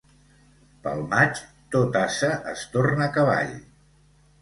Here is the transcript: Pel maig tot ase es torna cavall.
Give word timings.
Pel 0.87 1.03
maig 1.11 1.43
tot 1.77 2.01
ase 2.01 2.33
es 2.57 2.67
torna 2.75 3.13
cavall. 3.19 3.57